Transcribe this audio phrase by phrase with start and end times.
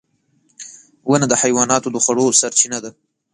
[1.09, 2.91] •ونه د حیواناتو د خوړو سرچینه ده.